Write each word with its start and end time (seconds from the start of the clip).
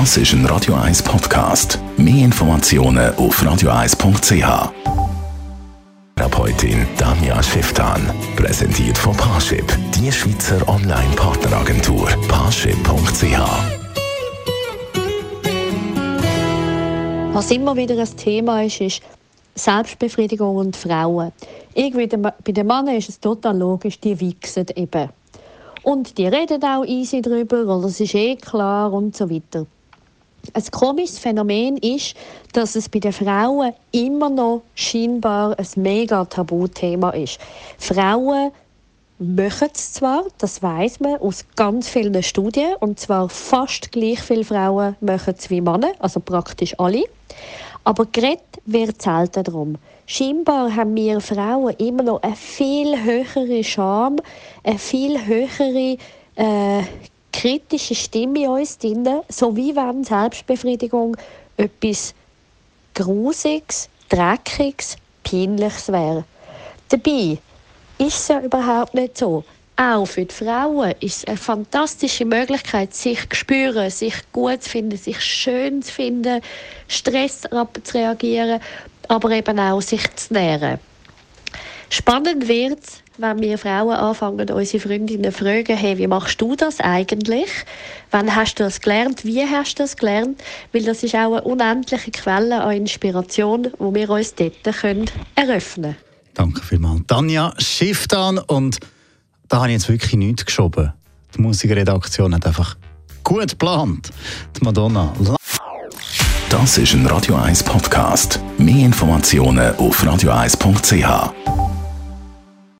Das 0.00 0.16
ist 0.16 0.32
ein 0.32 0.44
Radio 0.46 0.74
1 0.74 1.04
Podcast. 1.04 1.78
Mehr 1.96 2.24
Informationen 2.24 3.14
auf 3.14 3.40
radio1.ch. 3.40 4.72
Therapeutin 6.16 6.84
Danja 6.98 7.40
Schifftan. 7.40 8.02
Präsentiert 8.34 8.98
von 8.98 9.16
Parship, 9.16 9.64
die 9.94 10.10
Schweizer 10.10 10.68
Online-Partneragentur. 10.68 12.08
Parship.ch. 12.26 13.38
Was 17.32 17.50
immer 17.52 17.76
wieder 17.76 17.96
ein 17.96 18.16
Thema 18.16 18.64
ist, 18.64 18.80
ist 18.80 19.00
Selbstbefriedigung 19.54 20.56
und 20.56 20.74
Frauen. 20.74 21.30
Irgendwie 21.72 22.08
bei 22.08 22.32
den 22.52 22.66
Männern 22.66 22.96
ist 22.96 23.10
es 23.10 23.20
total 23.20 23.56
logisch, 23.56 24.00
die 24.00 24.18
wichsen 24.18 24.66
eben. 24.74 25.10
Und 25.84 26.18
die 26.18 26.26
reden 26.26 26.64
auch 26.64 26.84
easy 26.84 27.22
darüber, 27.22 27.62
oder 27.62 27.86
es 27.86 28.00
ist 28.00 28.16
eh 28.16 28.34
klar 28.34 28.92
und 28.92 29.16
so 29.16 29.30
weiter. 29.30 29.66
Ein 30.52 30.64
komisches 30.70 31.18
Phänomen 31.18 31.78
ist, 31.78 32.14
dass 32.52 32.76
es 32.76 32.88
bei 32.88 32.98
den 32.98 33.12
Frauen 33.12 33.72
immer 33.92 34.28
noch 34.28 34.62
scheinbar 34.74 35.58
ein 35.58 35.66
mega 35.76 36.24
Tabuthema 36.24 37.10
ist. 37.10 37.38
Frauen 37.78 38.52
machen 39.18 39.68
es 39.72 39.94
zwar, 39.94 40.24
das 40.38 40.62
weiß 40.62 41.00
man 41.00 41.16
aus 41.20 41.44
ganz 41.56 41.88
vielen 41.88 42.22
Studien, 42.22 42.74
und 42.80 43.00
zwar 43.00 43.28
fast 43.28 43.92
gleich 43.92 44.20
viele 44.20 44.44
Frauen 44.44 44.96
machen 45.00 45.34
es 45.38 45.50
wie 45.50 45.60
Männer, 45.60 45.92
also 45.98 46.20
praktisch 46.20 46.78
alle. 46.78 47.04
Aber 47.84 48.06
geredet 48.06 48.42
wird 48.66 49.00
selten 49.00 49.44
darum. 49.44 49.76
Scheinbar 50.06 50.74
haben 50.74 50.94
wir 50.94 51.20
Frauen 51.20 51.74
immer 51.78 52.02
noch 52.02 52.22
eine 52.22 52.36
viel 52.36 53.02
höhere 53.02 53.64
Scham, 53.64 54.16
eine 54.62 54.78
viel 54.78 55.24
höhere 55.24 55.96
äh, 56.36 56.82
kritische 57.44 57.94
Stimme 57.94 58.44
in 58.44 58.48
uns 58.48 58.78
drin, 58.78 59.06
so 59.28 59.54
wie 59.54 59.76
wenn 59.76 60.02
Selbstbefriedigung 60.02 61.14
etwas 61.58 62.14
Grusiges, 62.94 63.90
Dreckiges, 64.08 64.96
Peinliches 65.22 65.92
wäre. 65.92 66.24
Dabei 66.88 67.36
ist 67.98 68.16
es 68.16 68.28
ja 68.28 68.40
überhaupt 68.40 68.94
nicht 68.94 69.18
so. 69.18 69.44
Auch 69.76 70.06
für 70.06 70.24
die 70.24 70.34
Frauen 70.34 70.94
ist 71.00 71.18
es 71.18 71.24
eine 71.26 71.36
fantastische 71.36 72.24
Möglichkeit, 72.24 72.94
sich 72.94 73.28
zu 73.28 73.36
spüren, 73.36 73.90
sich 73.90 74.14
gut 74.32 74.62
zu 74.62 74.70
finden, 74.70 74.96
sich 74.96 75.20
schön 75.20 75.82
zu 75.82 75.92
finden, 75.92 76.40
Stress 76.88 77.42
zu 77.42 77.94
reagieren, 77.94 78.58
aber 79.08 79.30
eben 79.32 79.58
auch 79.58 79.82
sich 79.82 80.02
zu 80.16 80.32
nähren. 80.32 80.78
Spannend 81.94 82.48
wird 82.48 82.80
es, 82.82 83.02
wenn 83.18 83.40
wir 83.40 83.56
Frauen 83.56 83.94
anfangen, 83.94 84.50
unsere 84.50 84.82
Freundinnen 84.82 85.32
zu 85.32 85.44
fragen, 85.44 85.76
hey, 85.76 85.96
wie 85.96 86.08
machst 86.08 86.40
du 86.40 86.56
das 86.56 86.80
eigentlich? 86.80 87.48
Wann 88.10 88.34
hast 88.34 88.58
du 88.58 88.64
das 88.64 88.80
gelernt? 88.80 89.24
Wie 89.24 89.44
hast 89.44 89.78
du 89.78 89.84
das 89.84 89.96
gelernt? 89.96 90.42
Weil 90.72 90.82
das 90.82 91.04
ist 91.04 91.14
auch 91.14 91.34
eine 91.34 91.42
unendliche 91.42 92.10
Quelle 92.10 92.64
an 92.64 92.78
Inspiration, 92.78 93.68
wo 93.78 93.94
wir 93.94 94.10
uns 94.10 94.34
dort 94.34 94.64
können 94.64 95.08
eröffnen 95.36 95.94
können. 95.94 95.96
Danke 96.34 96.62
vielmals. 96.62 97.02
Tanja 97.06 97.54
Schifftan 97.58 98.38
und 98.38 98.80
da 99.48 99.58
habe 99.58 99.68
ich 99.68 99.74
jetzt 99.74 99.88
wirklich 99.88 100.14
nichts 100.14 100.44
geschoben. 100.44 100.92
Die 101.36 101.42
Musikredaktion 101.42 102.34
hat 102.34 102.44
einfach 102.44 102.76
gut 103.22 103.50
geplant. 103.50 104.10
Die 104.58 104.64
Madonna. 104.64 105.12
Das 106.50 106.76
ist 106.76 106.92
ein 106.92 107.06
Radio 107.06 107.36
1 107.36 107.62
Podcast. 107.62 108.40
Mehr 108.58 108.84
Informationen 108.84 109.76
auf 109.76 110.02
radio1.ch. 110.02 111.53